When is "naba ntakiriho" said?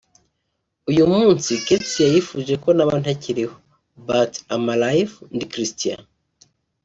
2.77-3.55